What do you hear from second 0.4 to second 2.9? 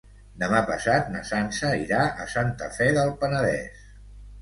Demà passat na Sança irà a Santa